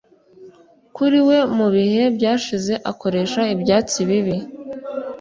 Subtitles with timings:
[0.95, 4.37] Kuri we mu bihe byashize akoresha ibyatsi bibi